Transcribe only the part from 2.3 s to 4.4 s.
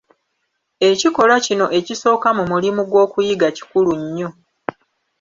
mu mulimu gw'okuyiga kikulu nnyo.